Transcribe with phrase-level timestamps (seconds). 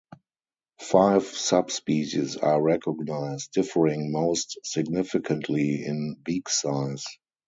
[0.79, 7.05] Five subspecies are recognised, differing most significantly in beak size.